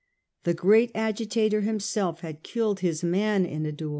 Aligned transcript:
The 0.45 0.55
great 0.55 0.89
agitator 0.95 1.61
himself 1.61 2.21
had 2.21 2.41
killed 2.41 2.79
his 2.79 3.03
man 3.03 3.45
in 3.45 3.67
a 3.67 3.71
dud. 3.71 3.89